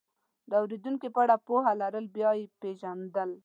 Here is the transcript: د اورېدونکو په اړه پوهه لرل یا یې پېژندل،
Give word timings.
د 0.49 0.51
اورېدونکو 0.61 1.07
په 1.15 1.19
اړه 1.23 1.35
پوهه 1.47 1.71
لرل 1.81 2.05
یا 2.21 2.31
یې 2.39 2.45
پېژندل، 2.61 3.31